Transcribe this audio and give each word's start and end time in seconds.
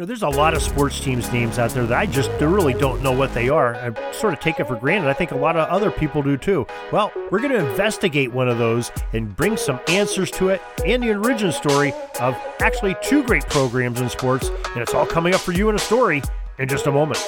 know, 0.00 0.06
there's 0.06 0.22
a 0.22 0.28
lot 0.28 0.54
of 0.54 0.62
sports 0.62 0.98
teams 0.98 1.30
names 1.30 1.58
out 1.58 1.70
there 1.70 1.86
that 1.86 1.98
I 1.98 2.06
just 2.06 2.30
really 2.40 2.74
don't 2.74 3.02
know 3.02 3.12
what 3.12 3.34
they 3.34 3.48
are. 3.48 3.74
I 3.76 4.12
sort 4.12 4.32
of 4.32 4.40
take 4.40 4.58
it 4.58 4.66
for 4.66 4.76
granted. 4.76 5.08
I 5.08 5.12
think 5.12 5.30
a 5.30 5.36
lot 5.36 5.56
of 5.56 5.68
other 5.68 5.90
people 5.90 6.22
do 6.22 6.36
too. 6.36 6.66
Well, 6.90 7.12
we're 7.30 7.40
going 7.40 7.52
to 7.52 7.68
investigate 7.70 8.32
one 8.32 8.48
of 8.48 8.58
those 8.58 8.90
and 9.12 9.34
bring 9.36 9.56
some 9.56 9.78
answers 9.88 10.30
to 10.32 10.48
it 10.48 10.62
and 10.86 11.02
the 11.02 11.14
origin 11.14 11.52
story 11.52 11.92
of 12.18 12.34
actually 12.60 12.96
two 13.02 13.22
great 13.22 13.44
programs 13.44 14.00
in 14.00 14.08
sports. 14.08 14.48
And 14.48 14.78
it's 14.78 14.94
all 14.94 15.06
coming 15.06 15.34
up 15.34 15.40
for 15.40 15.52
you 15.52 15.68
in 15.68 15.76
a 15.76 15.78
story 15.78 16.22
in 16.58 16.68
just 16.68 16.86
a 16.86 16.92
moment. 16.92 17.20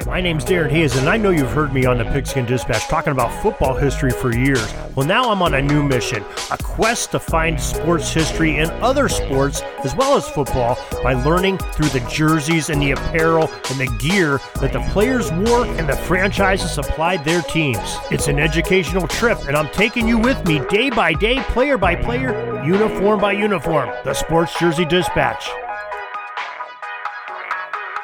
Hi, 0.00 0.06
my 0.06 0.20
name's 0.20 0.44
Darren 0.44 0.70
Hayes, 0.70 0.96
and 0.96 1.08
I 1.08 1.16
know 1.16 1.30
you've 1.30 1.50
heard 1.50 1.74
me 1.74 1.84
on 1.84 1.98
the 1.98 2.04
Pigskin 2.04 2.46
Dispatch 2.46 2.86
talking 2.88 3.12
about 3.12 3.42
football 3.42 3.74
history 3.74 4.10
for 4.10 4.34
years. 4.34 4.72
Well, 4.94 5.06
now 5.06 5.30
I'm 5.30 5.42
on 5.42 5.54
a 5.54 5.62
new 5.62 5.82
mission 5.82 6.24
a 6.50 6.56
quest 6.56 7.10
to 7.12 7.18
find 7.18 7.60
sports 7.60 8.12
history 8.12 8.58
in 8.58 8.70
other 8.82 9.08
sports 9.08 9.62
as 9.84 9.94
well 9.94 10.16
as 10.16 10.28
football 10.28 10.78
by 11.02 11.12
learning 11.12 11.58
through 11.58 11.88
the 11.88 12.00
jerseys 12.10 12.70
and 12.70 12.80
the 12.80 12.92
apparel 12.92 13.50
and 13.70 13.80
the 13.80 13.94
gear 13.98 14.40
that 14.60 14.72
the 14.72 14.80
players 14.90 15.30
wore 15.32 15.66
and 15.66 15.88
the 15.88 15.96
franchises 15.96 16.72
supplied 16.72 17.24
their 17.24 17.42
teams. 17.42 17.96
It's 18.10 18.28
an 18.28 18.38
educational 18.38 19.06
trip, 19.06 19.38
and 19.48 19.56
I'm 19.56 19.68
taking 19.70 20.08
you 20.08 20.18
with 20.18 20.44
me 20.46 20.64
day 20.68 20.90
by 20.90 21.12
day, 21.12 21.40
player 21.48 21.76
by 21.76 21.96
player, 21.96 22.64
uniform 22.64 23.20
by 23.20 23.32
uniform. 23.32 23.90
The 24.04 24.14
Sports 24.14 24.58
Jersey 24.58 24.84
Dispatch. 24.84 25.48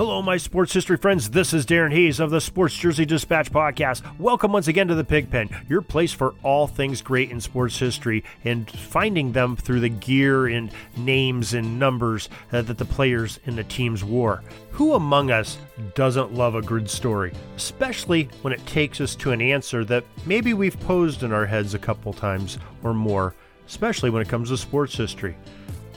Hello, 0.00 0.22
my 0.22 0.38
sports 0.38 0.72
history 0.72 0.96
friends. 0.96 1.28
This 1.28 1.52
is 1.52 1.66
Darren 1.66 1.92
Hayes 1.92 2.20
of 2.20 2.30
the 2.30 2.40
Sports 2.40 2.74
Jersey 2.74 3.04
Dispatch 3.04 3.52
podcast. 3.52 4.00
Welcome 4.18 4.50
once 4.50 4.66
again 4.66 4.88
to 4.88 4.94
the 4.94 5.04
Pigpen, 5.04 5.50
your 5.68 5.82
place 5.82 6.10
for 6.10 6.34
all 6.42 6.66
things 6.66 7.02
great 7.02 7.30
in 7.30 7.38
sports 7.38 7.78
history 7.78 8.24
and 8.42 8.70
finding 8.70 9.32
them 9.32 9.56
through 9.56 9.80
the 9.80 9.90
gear 9.90 10.46
and 10.46 10.70
names 10.96 11.52
and 11.52 11.78
numbers 11.78 12.30
uh, 12.50 12.62
that 12.62 12.78
the 12.78 12.84
players 12.86 13.40
and 13.44 13.58
the 13.58 13.64
teams 13.64 14.02
wore. 14.02 14.42
Who 14.70 14.94
among 14.94 15.30
us 15.30 15.58
doesn't 15.94 16.32
love 16.32 16.54
a 16.54 16.62
good 16.62 16.88
story, 16.88 17.34
especially 17.54 18.30
when 18.40 18.54
it 18.54 18.64
takes 18.64 19.02
us 19.02 19.14
to 19.16 19.32
an 19.32 19.42
answer 19.42 19.84
that 19.84 20.06
maybe 20.24 20.54
we've 20.54 20.80
posed 20.80 21.24
in 21.24 21.30
our 21.30 21.44
heads 21.44 21.74
a 21.74 21.78
couple 21.78 22.14
times 22.14 22.56
or 22.82 22.94
more, 22.94 23.34
especially 23.66 24.08
when 24.08 24.22
it 24.22 24.30
comes 24.30 24.48
to 24.48 24.56
sports 24.56 24.96
history? 24.96 25.36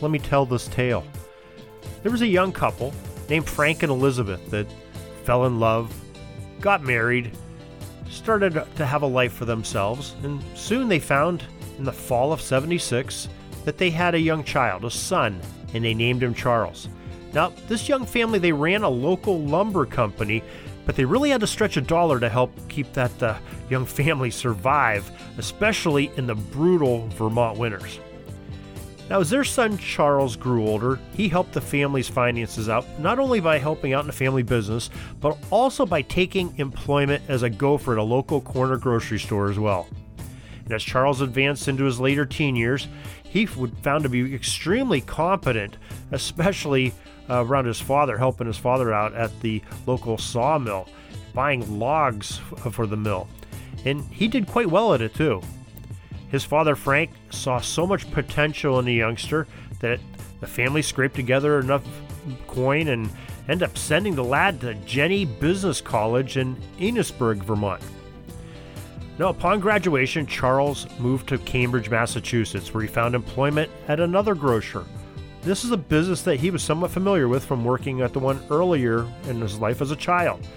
Let 0.02 0.12
me 0.12 0.20
tell 0.20 0.46
this 0.46 0.68
tale. 0.68 1.06
There 2.02 2.12
was 2.12 2.22
a 2.22 2.28
young 2.28 2.52
couple 2.52 2.94
named 3.30 3.48
Frank 3.48 3.84
and 3.84 3.92
Elizabeth 3.92 4.50
that 4.52 4.68
fell 5.24 5.46
in 5.46 5.60
love, 5.60 5.94
got 6.62 6.84
married, 6.84 7.32
started 8.10 8.66
to 8.76 8.86
have 8.86 9.02
a 9.02 9.08
life 9.08 9.34
for 9.34 9.46
themselves, 9.46 10.16
and 10.24 10.42
soon 10.56 10.88
they 10.88 11.00
found 11.00 11.44
in 11.78 11.84
the 11.84 11.92
fall 11.92 12.32
of 12.32 12.42
76 12.42 13.28
that 13.66 13.78
they 13.78 13.90
had 13.90 14.16
a 14.16 14.20
young 14.20 14.44
child, 14.44 14.86
a 14.86 14.92
son, 14.92 15.40
and 15.74 15.84
they 15.84 15.94
named 15.94 16.22
him 16.22 16.34
Charles. 16.34 16.90
Now, 17.34 17.52
this 17.68 17.90
young 17.90 18.06
family, 18.06 18.40
they 18.40 18.52
ran 18.52 18.84
a 18.84 18.90
local 18.90 19.40
lumber 19.42 19.86
company, 19.86 20.44
but 20.86 20.96
they 20.96 21.06
really 21.06 21.30
had 21.30 21.42
to 21.42 21.48
stretch 21.48 21.78
a 21.78 21.82
dollar 21.82 22.20
to 22.20 22.30
help 22.30 22.52
keep 22.70 22.94
that 22.94 23.24
uh, 23.24 23.38
young 23.70 23.86
family 23.86 24.30
survive, 24.46 25.10
especially 25.38 26.12
in 26.18 26.28
the 26.28 26.36
brutal 26.36 27.08
Vermont 27.10 27.58
winters. 27.58 28.00
Now, 29.10 29.20
as 29.20 29.30
their 29.30 29.44
son 29.44 29.78
Charles 29.78 30.36
grew 30.36 30.66
older, 30.66 30.98
he 31.14 31.28
helped 31.28 31.52
the 31.52 31.62
family's 31.62 32.08
finances 32.08 32.70
out 32.70 32.86
not 33.00 33.20
only 33.20 33.40
by 33.40 33.60
helping 33.60 33.94
out 33.94 34.02
in 34.02 34.08
the 34.08 34.14
family 34.14 34.44
business, 34.44 34.90
but 35.20 35.38
also 35.52 35.86
by 35.86 36.02
taking 36.02 36.58
employment 36.58 37.22
as 37.28 37.44
a 37.44 37.50
gopher 37.50 37.94
at 37.94 37.98
a 37.98 38.04
local 38.04 38.40
corner 38.42 38.78
grocery 38.78 39.20
store 39.20 39.50
as 39.50 39.60
well. 39.60 39.88
And 40.64 40.72
as 40.72 40.84
Charles 40.84 41.20
advanced 41.20 41.68
into 41.68 41.84
his 41.84 42.00
later 42.00 42.26
teen 42.26 42.56
years, 42.56 42.88
he 43.24 43.46
was 43.46 43.72
found 43.82 44.04
to 44.04 44.10
be 44.10 44.34
extremely 44.34 45.02
competent, 45.02 45.78
especially 46.12 46.94
uh, 47.30 47.46
around 47.46 47.66
his 47.66 47.82
father, 47.82 48.18
helping 48.18 48.48
his 48.48 48.58
father 48.58 48.94
out 48.94 49.14
at 49.14 49.38
the 49.42 49.62
local 49.86 50.18
sawmill, 50.18 50.88
buying 51.34 51.80
logs 51.80 52.38
for 52.72 52.88
the 52.88 52.98
mill. 52.98 53.28
And 53.86 54.02
he 54.06 54.28
did 54.30 54.48
quite 54.48 54.70
well 54.70 54.94
at 54.94 55.02
it 55.02 55.14
too. 55.14 55.42
His 56.34 56.44
father, 56.44 56.76
Frank, 56.76 57.12
saw 57.30 57.60
so 57.60 57.86
much 57.86 58.10
potential 58.12 58.80
in 58.80 58.86
the 58.86 58.94
youngster 58.94 59.46
that 59.82 60.00
the 60.40 60.48
family 60.48 60.82
scraped 60.82 61.16
together 61.16 61.60
enough 61.60 61.84
coin 62.48 62.88
and 62.88 63.08
ended 63.48 63.70
up 63.70 63.78
sending 63.78 64.16
the 64.16 64.24
lad 64.24 64.60
to 64.62 64.74
Jenny 64.74 65.26
Business 65.26 65.80
College 65.80 66.38
in 66.38 66.56
Enosburg, 66.80 67.44
Vermont. 67.44 67.84
Now, 69.20 69.30
upon 69.30 69.60
graduation, 69.60 70.26
Charles 70.26 70.88
moved 70.98 71.30
to 71.30 71.38
Cambridge, 71.38 71.92
Massachusetts, 71.92 72.74
where 72.74 72.82
he 72.82 72.90
found 72.90 73.14
employment 73.14 73.70
at 73.88 74.00
another 74.00 74.34
grocer. 74.34 74.86
This 75.44 75.64
is 75.64 75.70
a 75.70 75.78
business 75.78 76.24
that 76.24 76.40
he 76.40 76.50
was 76.50 76.64
somewhat 76.64 76.90
familiar 76.90 77.28
with 77.28 77.46
from 77.46 77.64
working 77.64 78.02
at 78.02 78.12
the 78.12 78.18
one 78.18 78.44
earlier 78.50 79.06
in 79.28 79.40
his 79.40 79.60
life 79.60 79.84
as 79.84 79.92
a 79.92 79.96
child. 79.96 80.48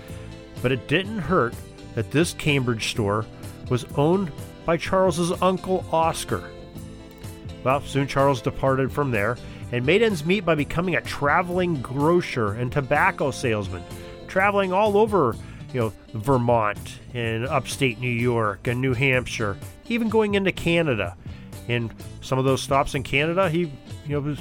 But 0.63 0.73
it 0.73 0.89
didn't 0.89 1.19
hurt 1.19 1.55
that 1.95 2.11
this 2.11 2.33
Cambridge 2.33 2.89
store 2.89 3.27
was 3.69 3.85
owned 3.97 4.33
by 4.67 4.77
Charles's 4.77 5.33
uncle 5.41 5.87
Oscar. 5.93 6.51
Well, 7.65 7.81
soon 7.81 8.07
Charles 8.07 8.43
departed 8.43 8.93
from 8.93 9.13
there 9.13 9.39
and 9.73 9.87
made 9.87 10.03
ends 10.03 10.27
meet 10.27 10.45
by 10.45 10.55
becoming 10.55 10.97
a 10.97 11.01
traveling 11.01 11.81
grocer 11.81 12.53
and 12.53 12.71
tobacco 12.71 13.31
salesman, 13.31 13.83
traveling 14.29 14.73
all 14.73 14.97
over, 14.99 15.35
you 15.73 15.81
know, 15.81 15.93
Vermont 16.13 16.99
and 17.15 17.47
upstate 17.47 17.99
New 17.99 18.11
York 18.11 18.67
and 18.67 18.81
New 18.81 18.93
Hampshire, 18.93 19.57
even 19.89 20.09
going 20.09 20.35
into 20.35 20.53
Canada. 20.53 21.17
And 21.69 21.93
some 22.21 22.39
of 22.39 22.45
those 22.45 22.63
stops 22.63 22.95
in 22.95 23.03
Canada, 23.03 23.49
he, 23.49 23.61
you 23.61 24.11
know, 24.11 24.21
was 24.21 24.39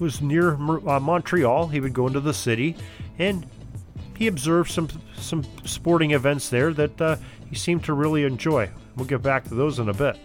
was 0.00 0.20
near 0.20 0.54
uh, 0.54 0.98
Montreal. 0.98 1.68
He 1.68 1.78
would 1.78 1.92
go 1.92 2.08
into 2.08 2.18
the 2.18 2.34
city, 2.34 2.76
and 3.16 3.46
he 4.16 4.26
observed 4.26 4.72
some 4.72 4.88
some 5.16 5.44
sporting 5.64 6.10
events 6.10 6.48
there 6.48 6.72
that 6.72 7.00
uh, 7.00 7.16
he 7.48 7.54
seemed 7.54 7.84
to 7.84 7.92
really 7.92 8.24
enjoy. 8.24 8.68
We'll 8.96 9.06
get 9.06 9.22
back 9.22 9.44
to 9.44 9.54
those 9.54 9.78
in 9.78 9.88
a 9.88 9.94
bit. 9.94 10.18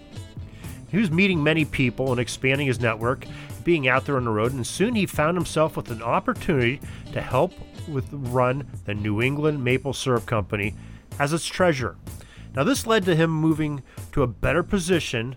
He 0.89 0.97
was 0.97 1.11
meeting 1.11 1.43
many 1.43 1.65
people 1.65 2.11
and 2.11 2.19
expanding 2.19 2.67
his 2.67 2.79
network, 2.79 3.25
being 3.63 3.87
out 3.87 4.05
there 4.05 4.17
on 4.17 4.25
the 4.25 4.31
road, 4.31 4.53
and 4.53 4.65
soon 4.65 4.95
he 4.95 5.05
found 5.05 5.37
himself 5.37 5.77
with 5.77 5.91
an 5.91 6.01
opportunity 6.01 6.81
to 7.13 7.21
help 7.21 7.53
with 7.87 8.07
run 8.11 8.67
the 8.85 8.93
New 8.93 9.21
England 9.21 9.63
Maple 9.63 9.93
Syrup 9.93 10.25
Company 10.25 10.75
as 11.19 11.33
its 11.33 11.45
treasurer. 11.45 11.95
Now, 12.55 12.63
this 12.63 12.87
led 12.87 13.05
to 13.05 13.15
him 13.15 13.29
moving 13.29 13.83
to 14.11 14.23
a 14.23 14.27
better 14.27 14.63
position 14.63 15.35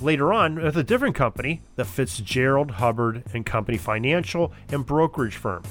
later 0.00 0.32
on 0.32 0.56
with 0.56 0.76
a 0.76 0.84
different 0.84 1.16
company, 1.16 1.62
the 1.76 1.84
Fitzgerald 1.84 2.72
Hubbard 2.72 3.24
and 3.32 3.44
Company 3.44 3.78
financial 3.78 4.52
and 4.70 4.86
brokerage 4.86 5.36
firm. 5.36 5.62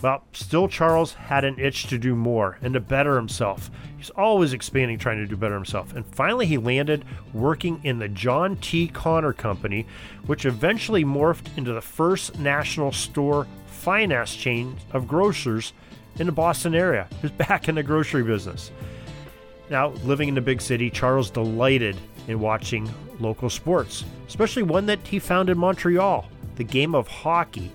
Well, 0.00 0.22
still, 0.32 0.68
Charles 0.68 1.14
had 1.14 1.44
an 1.44 1.58
itch 1.58 1.88
to 1.88 1.98
do 1.98 2.14
more 2.14 2.58
and 2.62 2.74
to 2.74 2.80
better 2.80 3.16
himself. 3.16 3.70
He's 3.96 4.10
always 4.10 4.52
expanding, 4.52 4.98
trying 4.98 5.18
to 5.18 5.26
do 5.26 5.36
better 5.36 5.54
himself. 5.54 5.92
And 5.94 6.06
finally, 6.06 6.46
he 6.46 6.56
landed 6.56 7.04
working 7.32 7.80
in 7.82 7.98
the 7.98 8.08
John 8.08 8.56
T. 8.56 8.86
Connor 8.86 9.32
Company, 9.32 9.86
which 10.26 10.46
eventually 10.46 11.04
morphed 11.04 11.56
into 11.56 11.72
the 11.72 11.80
first 11.80 12.38
national 12.38 12.92
store 12.92 13.48
finance 13.66 14.36
chain 14.36 14.76
of 14.92 15.08
grocers 15.08 15.72
in 16.18 16.26
the 16.26 16.32
Boston 16.32 16.74
area. 16.74 17.08
He 17.20 17.22
was 17.22 17.30
back 17.48 17.68
in 17.68 17.74
the 17.74 17.82
grocery 17.82 18.22
business. 18.22 18.70
Now, 19.70 19.88
living 20.04 20.28
in 20.28 20.34
the 20.34 20.40
big 20.40 20.60
city, 20.60 20.90
Charles 20.90 21.30
delighted 21.30 21.96
in 22.28 22.40
watching 22.40 22.88
local 23.18 23.50
sports, 23.50 24.04
especially 24.28 24.62
one 24.62 24.86
that 24.86 25.04
he 25.06 25.18
found 25.18 25.50
in 25.50 25.58
Montreal, 25.58 26.28
the 26.56 26.64
game 26.64 26.94
of 26.94 27.08
hockey. 27.08 27.72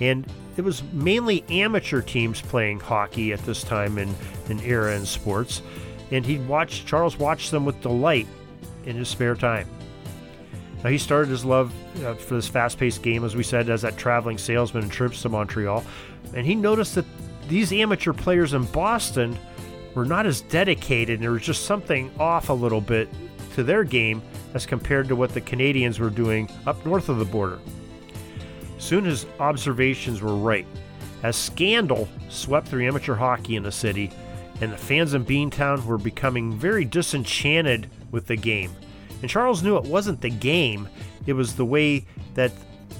And 0.00 0.26
it 0.56 0.62
was 0.62 0.82
mainly 0.92 1.44
amateur 1.48 2.02
teams 2.02 2.40
playing 2.40 2.80
hockey 2.80 3.32
at 3.32 3.40
this 3.40 3.62
time 3.62 3.98
in 3.98 4.14
an 4.48 4.60
era 4.60 4.96
in 4.96 5.06
sports, 5.06 5.62
and 6.10 6.24
he 6.24 6.38
watched 6.38 6.86
Charles 6.86 7.18
watched 7.18 7.50
them 7.50 7.64
with 7.64 7.80
delight 7.80 8.26
in 8.84 8.96
his 8.96 9.08
spare 9.08 9.34
time. 9.34 9.68
Now 10.82 10.90
he 10.90 10.98
started 10.98 11.28
his 11.28 11.44
love 11.44 11.72
uh, 12.04 12.14
for 12.14 12.34
this 12.34 12.48
fast-paced 12.48 13.02
game, 13.02 13.24
as 13.24 13.36
we 13.36 13.42
said, 13.42 13.68
as 13.68 13.82
that 13.82 13.96
traveling 13.96 14.38
salesman 14.38 14.84
and 14.84 14.92
trips 14.92 15.22
to 15.22 15.28
Montreal, 15.28 15.84
and 16.34 16.46
he 16.46 16.54
noticed 16.54 16.94
that 16.94 17.04
these 17.48 17.72
amateur 17.72 18.12
players 18.12 18.54
in 18.54 18.64
Boston 18.64 19.38
were 19.94 20.04
not 20.04 20.26
as 20.26 20.40
dedicated, 20.42 21.14
and 21.14 21.22
there 21.22 21.32
was 21.32 21.42
just 21.42 21.64
something 21.64 22.10
off 22.18 22.48
a 22.48 22.52
little 22.52 22.80
bit 22.80 23.08
to 23.54 23.62
their 23.62 23.84
game 23.84 24.22
as 24.54 24.66
compared 24.66 25.08
to 25.08 25.16
what 25.16 25.30
the 25.30 25.40
Canadians 25.40 25.98
were 25.98 26.10
doing 26.10 26.48
up 26.66 26.84
north 26.86 27.08
of 27.08 27.18
the 27.18 27.24
border. 27.24 27.58
Soon 28.80 29.04
his 29.04 29.26
observations 29.38 30.20
were 30.20 30.34
right, 30.34 30.66
as 31.22 31.36
scandal 31.36 32.08
swept 32.28 32.66
through 32.66 32.86
amateur 32.86 33.14
hockey 33.14 33.54
in 33.54 33.62
the 33.62 33.70
city, 33.70 34.10
and 34.60 34.72
the 34.72 34.76
fans 34.76 35.14
in 35.14 35.24
Beantown 35.24 35.84
were 35.84 35.98
becoming 35.98 36.52
very 36.52 36.84
disenchanted 36.84 37.88
with 38.10 38.26
the 38.26 38.36
game. 38.36 38.72
And 39.20 39.30
Charles 39.30 39.62
knew 39.62 39.76
it 39.76 39.84
wasn't 39.84 40.20
the 40.20 40.30
game, 40.30 40.88
it 41.26 41.34
was 41.34 41.54
the 41.54 41.64
way 41.64 42.06
that 42.34 42.52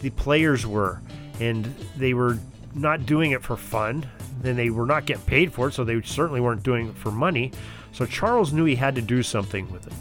the 0.02 0.10
players 0.10 0.66
were. 0.66 1.00
and 1.40 1.64
they 1.96 2.12
were 2.12 2.38
not 2.74 3.06
doing 3.06 3.30
it 3.30 3.42
for 3.42 3.56
fun. 3.56 4.06
Then 4.42 4.56
they 4.56 4.68
were 4.68 4.84
not 4.84 5.06
getting 5.06 5.24
paid 5.24 5.52
for 5.52 5.68
it, 5.68 5.72
so 5.72 5.84
they 5.84 6.00
certainly 6.02 6.40
weren't 6.40 6.62
doing 6.62 6.88
it 6.88 6.96
for 6.96 7.10
money. 7.10 7.50
So 7.92 8.04
Charles 8.04 8.52
knew 8.52 8.66
he 8.66 8.76
had 8.76 8.94
to 8.96 9.00
do 9.02 9.22
something 9.22 9.70
with 9.72 9.86
it. 9.86 9.92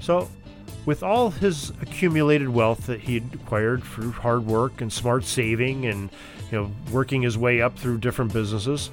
So, 0.00 0.28
with 0.86 1.02
all 1.02 1.30
his 1.30 1.70
accumulated 1.80 2.48
wealth 2.48 2.86
that 2.86 3.00
he 3.00 3.14
had 3.14 3.34
acquired 3.34 3.82
through 3.82 4.12
hard 4.12 4.46
work 4.46 4.80
and 4.80 4.92
smart 4.92 5.24
saving 5.24 5.86
and 5.86 6.10
you 6.50 6.58
know 6.58 6.70
working 6.92 7.22
his 7.22 7.38
way 7.38 7.60
up 7.60 7.78
through 7.78 7.98
different 7.98 8.32
businesses, 8.32 8.90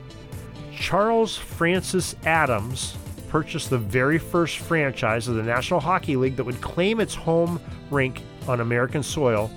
Charles 0.74 1.38
Francis 1.38 2.16
Adams 2.26 2.98
purchased 3.30 3.70
the 3.70 3.78
very 3.78 4.18
first 4.18 4.58
franchise 4.58 5.28
of 5.28 5.36
the 5.36 5.44
National 5.44 5.80
Hockey 5.80 6.16
League 6.16 6.36
that 6.36 6.44
would 6.44 6.60
claim 6.60 7.00
its 7.00 7.16
home 7.16 7.62
rink 7.90 8.22
on 8.48 8.60
American 8.60 9.04
soil 9.04 9.50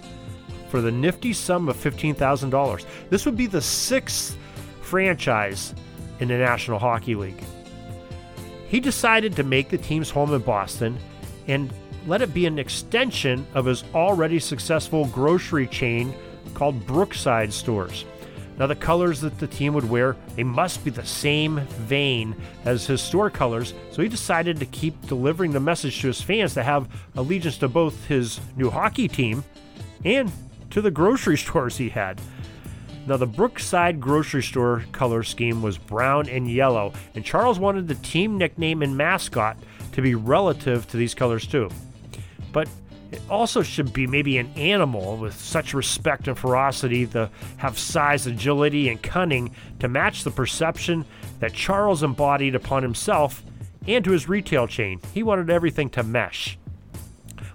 for 0.68 0.80
the 0.80 0.92
nifty 0.92 1.32
sum 1.32 1.68
of 1.68 1.76
$15,000. 1.76 2.84
This 3.10 3.26
would 3.26 3.36
be 3.36 3.46
the 3.46 3.60
sixth 3.60 4.36
franchise 4.80 5.74
in 6.20 6.28
the 6.28 6.36
National 6.36 6.78
Hockey 6.78 7.14
League. 7.14 7.42
He 8.68 8.80
decided 8.80 9.36
to 9.36 9.42
make 9.42 9.68
the 9.68 9.78
team's 9.78 10.10
home 10.10 10.32
in 10.34 10.42
Boston 10.42 10.98
and 11.46 11.72
let 12.06 12.22
it 12.22 12.34
be 12.34 12.46
an 12.46 12.58
extension 12.58 13.46
of 13.54 13.64
his 13.64 13.84
already 13.94 14.38
successful 14.38 15.06
grocery 15.06 15.66
chain 15.66 16.14
called 16.52 16.86
Brookside 16.86 17.52
Stores. 17.52 18.04
Now, 18.56 18.68
the 18.68 18.76
colors 18.76 19.20
that 19.20 19.38
the 19.38 19.48
team 19.48 19.74
would 19.74 19.88
wear, 19.88 20.16
they 20.36 20.44
must 20.44 20.84
be 20.84 20.90
the 20.90 21.04
same 21.04 21.60
vein 21.86 22.36
as 22.64 22.86
his 22.86 23.00
store 23.00 23.28
colors, 23.28 23.74
so 23.90 24.00
he 24.00 24.08
decided 24.08 24.60
to 24.60 24.66
keep 24.66 25.00
delivering 25.08 25.50
the 25.50 25.58
message 25.58 26.00
to 26.00 26.06
his 26.08 26.20
fans 26.20 26.54
to 26.54 26.62
have 26.62 26.88
allegiance 27.16 27.58
to 27.58 27.68
both 27.68 28.06
his 28.06 28.40
new 28.56 28.70
hockey 28.70 29.08
team 29.08 29.42
and 30.04 30.30
to 30.70 30.80
the 30.80 30.90
grocery 30.90 31.36
stores 31.38 31.76
he 31.76 31.88
had. 31.88 32.20
Now, 33.06 33.16
the 33.16 33.26
Brookside 33.26 34.00
grocery 34.00 34.42
store 34.42 34.84
color 34.92 35.24
scheme 35.24 35.60
was 35.60 35.76
brown 35.76 36.28
and 36.28 36.50
yellow, 36.50 36.92
and 37.14 37.24
Charles 37.24 37.58
wanted 37.58 37.88
the 37.88 37.96
team 37.96 38.38
nickname 38.38 38.82
and 38.82 38.96
mascot 38.96 39.58
to 39.92 40.00
be 40.00 40.14
relative 40.14 40.86
to 40.88 40.96
these 40.96 41.14
colors 41.14 41.46
too. 41.46 41.68
But 42.54 42.68
it 43.12 43.20
also 43.28 43.62
should 43.62 43.92
be 43.92 44.06
maybe 44.06 44.38
an 44.38 44.50
animal 44.56 45.18
with 45.18 45.38
such 45.38 45.74
respect 45.74 46.26
and 46.26 46.38
ferocity 46.38 47.06
to 47.08 47.30
have 47.58 47.78
size, 47.78 48.26
agility, 48.26 48.88
and 48.88 49.02
cunning 49.02 49.54
to 49.80 49.88
match 49.88 50.24
the 50.24 50.30
perception 50.30 51.04
that 51.40 51.52
Charles 51.52 52.02
embodied 52.02 52.54
upon 52.54 52.82
himself 52.82 53.42
and 53.86 54.02
to 54.04 54.12
his 54.12 54.28
retail 54.28 54.66
chain. 54.66 55.00
He 55.12 55.22
wanted 55.22 55.50
everything 55.50 55.90
to 55.90 56.02
mesh. 56.02 56.58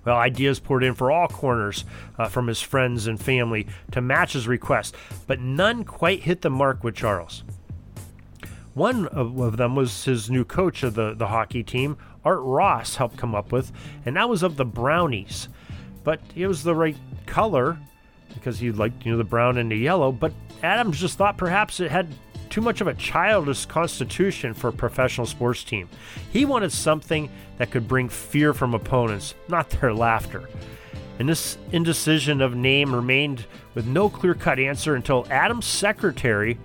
Well, 0.05 0.17
ideas 0.17 0.59
poured 0.59 0.83
in 0.83 0.93
for 0.93 1.11
all 1.11 1.27
corners 1.27 1.83
uh, 2.17 2.27
from 2.29 2.47
his 2.47 2.61
friends 2.61 3.07
and 3.07 3.19
family 3.19 3.67
to 3.91 4.01
match 4.01 4.33
his 4.33 4.47
request, 4.47 4.95
but 5.27 5.39
none 5.39 5.83
quite 5.83 6.21
hit 6.23 6.41
the 6.41 6.49
mark 6.49 6.83
with 6.83 6.95
Charles. 6.95 7.43
One 8.79 9.07
of 9.07 9.57
them 9.57 9.75
was 9.75 10.05
his 10.05 10.29
new 10.29 10.45
coach 10.45 10.83
of 10.83 10.93
the, 10.93 11.13
the 11.13 11.27
hockey 11.27 11.63
team, 11.63 11.97
Art 12.23 12.39
Ross 12.41 12.95
helped 12.95 13.17
come 13.17 13.35
up 13.35 13.51
with, 13.51 13.73
and 14.05 14.15
that 14.15 14.29
was 14.29 14.41
of 14.41 14.55
the 14.55 14.63
brownies. 14.63 15.49
But 16.05 16.21
it 16.33 16.47
was 16.47 16.63
the 16.63 16.73
right 16.73 16.95
color 17.25 17.77
because 18.33 18.57
he 18.57 18.71
liked, 18.71 19.05
you 19.05 19.11
know, 19.11 19.17
the 19.17 19.25
brown 19.25 19.57
and 19.57 19.69
the 19.69 19.75
yellow. 19.75 20.13
But 20.13 20.31
Adams 20.63 20.97
just 20.97 21.17
thought 21.17 21.35
perhaps 21.35 21.81
it 21.81 21.91
had 21.91 22.07
too 22.49 22.61
much 22.61 22.79
of 22.79 22.87
a 22.87 22.93
childish 22.93 23.65
constitution 23.65 24.53
for 24.53 24.69
a 24.69 24.71
professional 24.71 25.27
sports 25.27 25.65
team. 25.65 25.89
He 26.31 26.45
wanted 26.45 26.71
something 26.71 27.29
that 27.57 27.71
could 27.71 27.85
bring 27.85 28.07
fear 28.07 28.53
from 28.53 28.73
opponents, 28.73 29.35
not 29.49 29.69
their 29.71 29.93
laughter. 29.93 30.47
And 31.19 31.27
this 31.27 31.57
indecision 31.73 32.39
of 32.39 32.55
name 32.55 32.95
remained 32.95 33.45
with 33.75 33.85
no 33.85 34.09
clear 34.09 34.35
cut 34.35 34.57
answer 34.57 34.95
until 34.95 35.27
Adams' 35.29 35.65
secretary 35.65 36.57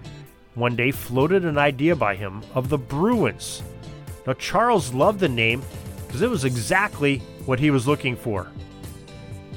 one 0.55 0.77
day 0.77 0.91
floated 0.91 1.45
an 1.45 1.59
idea 1.59 1.97
by 1.97 2.15
him 2.15 2.43
of 2.55 2.69
the 2.69 2.79
Bruins. 2.79 3.63
Now, 4.27 4.35
Charles 4.35 4.95
loved 4.95 5.21
the 5.21 5.29
name 5.29 5.63
because 6.07 6.23
it 6.23 6.31
was 6.31 6.45
exactly 6.45 7.19
what 7.45 7.59
he 7.59 7.71
was 7.71 7.87
looking 7.87 8.17
for. 8.17 8.49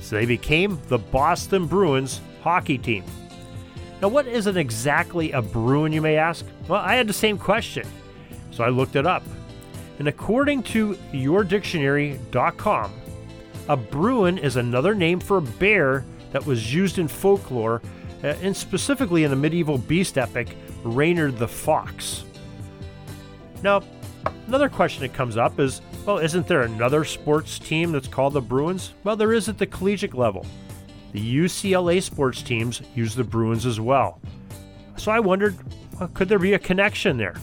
So 0.01 0.15
they 0.15 0.25
became 0.25 0.79
the 0.87 0.97
Boston 0.97 1.67
Bruins 1.67 2.21
hockey 2.41 2.77
team. 2.77 3.03
Now, 4.01 4.09
what 4.09 4.27
isn't 4.27 4.57
exactly 4.57 5.31
a 5.31 5.41
Bruin, 5.41 5.91
you 5.91 6.01
may 6.01 6.17
ask? 6.17 6.45
Well, 6.67 6.81
I 6.81 6.95
had 6.95 7.07
the 7.07 7.13
same 7.13 7.37
question, 7.37 7.87
so 8.51 8.63
I 8.63 8.69
looked 8.69 8.95
it 8.95 9.05
up. 9.07 9.23
And 9.99 10.07
according 10.07 10.63
to 10.63 10.93
yourdictionary.com, 11.11 12.93
a 13.69 13.77
Bruin 13.77 14.37
is 14.37 14.55
another 14.55 14.93
name 14.93 15.19
for 15.19 15.37
a 15.37 15.41
bear 15.41 16.05
that 16.31 16.45
was 16.45 16.73
used 16.73 16.99
in 16.99 17.07
folklore, 17.07 17.81
uh, 18.23 18.27
and 18.41 18.55
specifically 18.55 19.23
in 19.23 19.29
the 19.29 19.35
medieval 19.35 19.77
beast 19.77 20.17
epic 20.17 20.55
Reynard 20.83 21.37
the 21.37 21.47
Fox. 21.47 22.23
Now, 23.63 23.81
Another 24.47 24.69
question 24.69 25.01
that 25.01 25.13
comes 25.13 25.35
up 25.35 25.59
is 25.59 25.81
well, 26.05 26.19
isn't 26.19 26.47
there 26.47 26.61
another 26.61 27.03
sports 27.03 27.59
team 27.59 27.91
that's 27.91 28.07
called 28.07 28.31
the 28.31 28.41
Bruins? 28.41 28.93
Well, 29.03 29.17
there 29.17 29.33
is 29.33 29.49
at 29.49 29.57
the 29.57 29.65
collegiate 29.65 30.13
level. 30.13 30.45
The 31.11 31.35
UCLA 31.37 32.01
sports 32.01 32.41
teams 32.41 32.81
use 32.95 33.13
the 33.13 33.25
Bruins 33.25 33.65
as 33.65 33.81
well. 33.81 34.21
So 34.95 35.11
I 35.11 35.19
wondered, 35.19 35.57
well, 35.99 36.09
could 36.13 36.29
there 36.29 36.39
be 36.39 36.53
a 36.53 36.59
connection 36.59 37.17
there? 37.17 37.35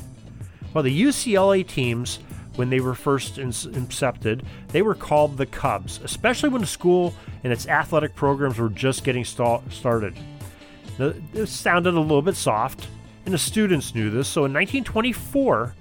Well, 0.72 0.82
the 0.82 1.02
UCLA 1.02 1.66
teams, 1.66 2.20
when 2.56 2.70
they 2.70 2.81
were 2.81 2.94
first 2.94 3.36
incepted, 3.36 4.42
they 4.69 4.81
were 4.81 4.94
called 4.94 5.36
the 5.36 5.46
Cubs, 5.46 6.00
especially 6.02 6.48
when 6.48 6.62
the 6.62 6.66
school 6.66 7.14
and 7.44 7.52
its 7.52 7.69
athletic 7.69 8.16
programs 8.16 8.58
were 8.58 8.70
just 8.70 9.04
getting 9.04 9.26
st- 9.26 9.70
started. 9.70 10.19
It 10.98 11.48
sounded 11.48 11.94
a 11.94 12.00
little 12.00 12.22
bit 12.22 12.36
soft, 12.36 12.88
and 13.25 13.35
the 13.35 13.38
students 13.38 13.94
knew 13.94 14.11
this. 14.11 14.29
So 14.29 14.44
in 14.44 14.53
1924, 14.53 15.75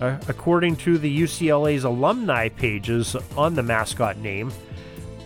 uh, 0.00 0.18
according 0.28 0.76
to 0.76 0.98
the 0.98 1.22
UCLA's 1.22 1.84
alumni 1.84 2.48
pages 2.48 3.16
on 3.36 3.54
the 3.54 3.62
mascot 3.62 4.18
name, 4.18 4.52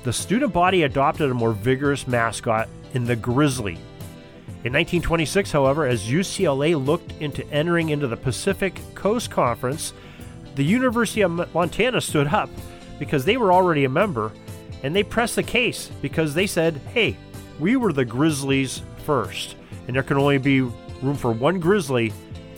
the 0.05 0.13
student 0.13 0.53
body 0.53 0.85
adopted 0.85 1.31
a 1.31 1.35
more 1.35 1.53
vigorous 1.53 2.07
mascot 2.07 2.69
in 2.95 3.05
the 3.05 3.17
Grizzly. 3.17 3.75
In 4.63 4.73
1926, 4.75 5.53
however, 5.53 5.87
as 5.87 6.09
UCLA 6.09 6.83
looked 6.83 7.13
into 7.21 7.47
entering 7.51 7.91
into 7.91 8.07
the 8.07 8.17
Pacific 8.17 8.81
Coast 8.95 9.31
Conference, 9.31 9.93
the 10.55 10.65
University 10.65 11.23
of 11.23 11.55
Montana 11.55 12.01
stood 12.01 12.27
up 12.29 12.51
because 12.99 13.25
they 13.25 13.37
were 13.37 13.53
already 13.53 13.85
a 13.85 13.89
member 13.89 14.33
and 14.83 14.95
they 14.95 15.03
pressed 15.03 15.37
the 15.37 15.43
case 15.43 15.91
because 16.03 16.35
they 16.35 16.47
said, 16.47 16.81
hey, 16.93 17.17
we 17.59 17.77
were 17.77 17.93
the 17.93 18.05
Grizzlies 18.05 18.83
first, 19.05 19.57
and 19.87 19.97
there 19.97 20.03
can 20.03 20.17
only 20.17 20.39
be 20.39 20.67
room 21.03 21.17
for 21.17 21.33
one 21.33 21.61
Grizzly 21.61 22.13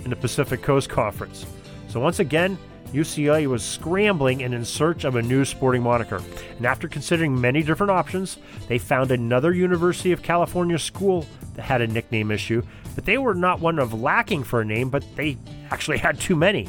in 0.04 0.10
the 0.10 0.16
Pacific 0.16 0.62
Coast 0.62 0.88
Conference. 0.88 1.46
So 1.88 2.00
once 2.00 2.18
again, 2.18 2.58
UCLA 2.92 3.46
was 3.46 3.64
scrambling 3.64 4.42
and 4.42 4.52
in 4.52 4.64
search 4.64 5.04
of 5.04 5.16
a 5.16 5.22
new 5.22 5.44
sporting 5.44 5.82
moniker. 5.82 6.20
And 6.58 6.66
after 6.66 6.88
considering 6.88 7.40
many 7.40 7.62
different 7.62 7.90
options, 7.90 8.36
they 8.68 8.78
found 8.78 9.10
another 9.10 9.52
University 9.52 10.12
of 10.12 10.22
California 10.22 10.78
school 10.78 11.26
that 11.54 11.62
had 11.62 11.80
a 11.80 11.86
nickname 11.86 12.30
issue, 12.30 12.62
but 12.94 13.06
they 13.06 13.16
were 13.16 13.34
not 13.34 13.60
one 13.60 13.78
of 13.78 14.00
lacking 14.00 14.44
for 14.44 14.60
a 14.60 14.64
name, 14.64 14.90
but 14.90 15.04
they 15.16 15.38
actually 15.70 15.98
had 16.06 16.20
too 16.20 16.36
many. 16.36 16.68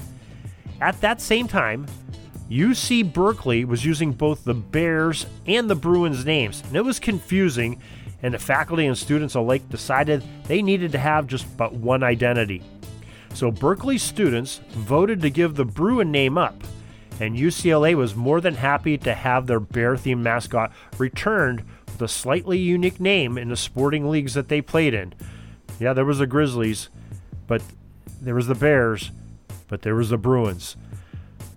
At 0.80 1.00
that 1.02 1.22
same 1.22 1.48
time, 1.48 1.88
UC 2.50 3.14
Berkeley 3.14 3.66
was 3.66 3.84
using 3.84 4.12
both 4.12 4.44
the 4.44 4.54
Bears 4.54 5.26
and 5.46 5.70
the 5.70 5.76
Bruins 5.76 6.26
names, 6.26 6.62
and 6.68 6.76
it 6.76 6.86
was 6.86 7.00
confusing, 7.00 7.82
and 8.24 8.34
the 8.34 8.40
faculty 8.40 8.88
and 8.88 8.98
students 8.98 9.36
alike 9.36 9.70
decided 9.70 10.24
they 10.48 10.62
needed 10.62 10.94
to 10.94 10.98
have 10.98 11.28
just 11.28 11.56
but 11.58 11.74
one 11.74 12.02
identity. 12.02 12.64
So 13.34 13.52
Berkeley 13.52 13.98
students 13.98 14.62
voted 14.70 15.22
to 15.22 15.30
give 15.30 15.56
the 15.56 15.66
Bruin 15.66 16.12
name 16.12 16.38
up, 16.38 16.64
and 17.20 17.38
UCLA 17.38 17.96
was 17.96 18.16
more 18.16 18.42
than 18.42 18.56
happy 18.56 18.98
to 19.00 19.14
have 19.14 19.46
their 19.46 19.60
bear 19.60 19.96
themed 19.96 20.22
mascot 20.22 20.72
returned 20.98 21.64
with 21.86 22.02
a 22.02 22.08
slightly 22.08 22.58
unique 22.58 23.00
name 23.00 23.38
in 23.38 23.50
the 23.50 23.58
sporting 23.58 24.10
leagues 24.10 24.34
that 24.34 24.48
they 24.48 24.62
played 24.62 24.94
in. 24.94 25.14
Yeah, 25.80 25.94
there 25.94 26.06
was 26.06 26.20
the 26.20 26.28
Grizzlies, 26.28 26.90
but 27.46 27.62
there 28.22 28.36
was 28.36 28.48
the 28.48 28.56
Bears, 28.56 29.12
but 29.68 29.82
there 29.82 29.96
was 29.96 30.10
the 30.10 30.18
Bruins. 30.18 30.78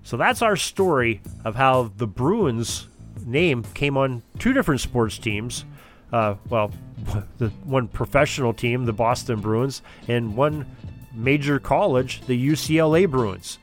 So 0.03 0.17
that's 0.17 0.43
our 0.43 0.57
story 0.57 1.21
of 1.45 1.57
how 1.57 1.93
the 1.97 2.07
Bruins 2.07 2.89
name 3.25 3.65
came 3.75 3.97
on 3.97 4.23
two 4.39 4.53
different 4.53 4.81
sports 4.81 5.19
teams. 5.19 5.65
Uh, 6.13 6.35
well, 6.49 6.71
the 7.39 7.49
one 7.65 7.89
professional 7.89 8.53
team, 8.53 8.85
the 8.85 8.93
Boston 8.93 9.41
Bruins, 9.41 9.83
and 10.09 10.37
one 10.37 10.67
major 11.15 11.59
college, 11.59 12.21
the 12.27 12.49
UCLA 12.49 13.11
Bruins. 13.11 13.59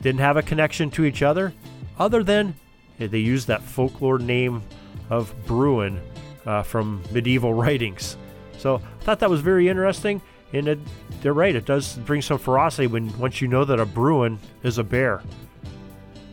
Didn't 0.00 0.20
have 0.20 0.36
a 0.36 0.42
connection 0.42 0.90
to 0.92 1.04
each 1.04 1.22
other, 1.22 1.52
other 1.98 2.22
than 2.22 2.54
they 2.98 3.18
used 3.18 3.48
that 3.48 3.62
folklore 3.62 4.18
name 4.18 4.62
of 5.10 5.34
Bruin 5.46 6.00
uh, 6.46 6.62
from 6.62 7.02
medieval 7.10 7.54
writings. 7.62 8.16
So 8.58 8.76
I 8.76 9.04
thought 9.04 9.18
that 9.20 9.30
was 9.30 9.40
very 9.40 9.68
interesting, 9.68 10.20
and 10.52 10.68
it, 10.68 10.78
they're 11.20 11.32
right. 11.32 11.54
It 11.54 11.64
does 11.64 11.96
bring 11.98 12.22
some 12.22 12.38
ferocity 12.38 12.86
when 12.86 13.16
once 13.18 13.40
you 13.40 13.48
know 13.48 13.64
that 13.64 13.80
a 13.80 13.86
Bruin 13.86 14.38
is 14.62 14.78
a 14.78 14.84
bear. 14.84 15.22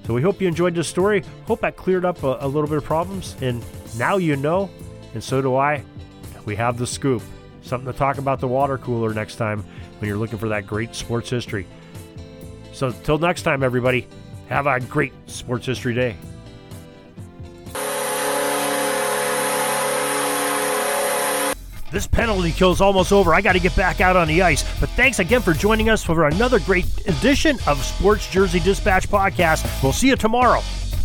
So 0.06 0.14
we 0.14 0.22
hope 0.22 0.42
you 0.42 0.48
enjoyed 0.48 0.76
this 0.76 0.88
story. 0.88 1.24
Hope 1.46 1.62
that 1.62 1.76
cleared 1.76 2.06
up 2.06 2.24
a, 2.24 2.38
a 2.42 2.48
little 2.48 2.68
bit 2.68 2.78
of 2.78 2.84
problems, 2.84 3.36
and 3.42 3.64
now 3.98 4.18
you 4.18 4.36
know, 4.36 4.70
and 5.14 5.24
so 5.24 5.42
do 5.42 5.56
I. 5.56 5.84
We 6.46 6.56
have 6.56 6.78
the 6.78 6.88
scoop. 6.88 7.22
Something 7.62 7.92
to 7.92 7.98
talk 7.98 8.18
about 8.18 8.40
the 8.40 8.48
water 8.48 8.78
cooler 8.78 9.14
next 9.14 9.36
time 9.36 9.64
when 10.00 10.08
you're 10.08 10.18
looking 10.18 10.40
for 10.40 10.50
that 10.50 10.66
great 10.66 10.96
sports 10.96 11.30
history. 11.30 11.68
So, 12.74 12.92
till 12.92 13.18
next 13.18 13.42
time, 13.42 13.64
everybody, 13.64 14.08
have 14.48 14.66
a 14.66 14.80
great 14.80 15.14
sports 15.28 15.66
history 15.66 15.94
day. 15.94 16.16
This 21.92 22.06
penalty 22.06 22.52
kill 22.52 22.72
is 22.72 22.82
almost 22.82 23.12
over. 23.12 23.34
I 23.34 23.42
got 23.42 23.54
to 23.54 23.60
get 23.60 23.76
back 23.76 24.00
out 24.00 24.16
on 24.16 24.28
the 24.28 24.42
ice. 24.42 24.64
But 24.80 24.90
thanks 24.90 25.20
again 25.20 25.42
for 25.42 25.54
joining 25.54 25.90
us 25.90 26.04
for 26.04 26.28
another 26.28 26.60
great 26.60 26.86
edition 27.08 27.58
of 27.66 27.84
Sports 27.84 28.30
Jersey 28.30 28.60
Dispatch 28.60 29.10
Podcast. 29.10 29.82
We'll 29.82 29.94
see 29.94 30.08
you 30.08 30.16
tomorrow. 30.16 30.62